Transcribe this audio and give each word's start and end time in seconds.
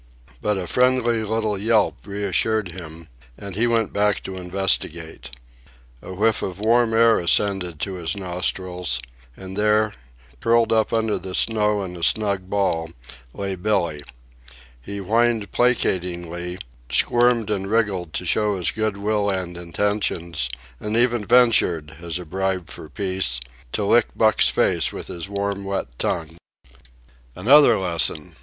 But 0.41 0.57
a 0.57 0.65
friendly 0.65 1.21
little 1.23 1.59
yelp 1.59 2.07
reassured 2.07 2.69
him, 2.69 3.07
and 3.37 3.55
he 3.55 3.67
went 3.67 3.93
back 3.93 4.23
to 4.23 4.35
investigate. 4.35 5.29
A 6.01 6.11
whiff 6.15 6.41
of 6.41 6.59
warm 6.59 6.95
air 6.95 7.19
ascended 7.19 7.79
to 7.81 7.97
his 7.97 8.17
nostrils, 8.17 8.99
and 9.37 9.55
there, 9.55 9.93
curled 10.39 10.73
up 10.73 10.91
under 10.91 11.19
the 11.19 11.35
snow 11.35 11.83
in 11.83 11.95
a 11.95 12.01
snug 12.01 12.49
ball, 12.49 12.89
lay 13.31 13.53
Billee. 13.53 14.01
He 14.81 14.97
whined 14.97 15.51
placatingly, 15.51 16.57
squirmed 16.89 17.51
and 17.51 17.67
wriggled 17.69 18.11
to 18.13 18.25
show 18.25 18.55
his 18.55 18.71
good 18.71 18.97
will 18.97 19.29
and 19.29 19.55
intentions, 19.55 20.49
and 20.79 20.97
even 20.97 21.25
ventured, 21.27 21.97
as 22.01 22.17
a 22.17 22.25
bribe 22.25 22.71
for 22.71 22.89
peace, 22.89 23.39
to 23.73 23.85
lick 23.85 24.07
Buck's 24.15 24.49
face 24.49 24.91
with 24.91 25.09
his 25.09 25.29
warm 25.29 25.63
wet 25.63 25.85
tongue. 25.99 26.37
Another 27.35 27.77
lesson. 27.77 28.35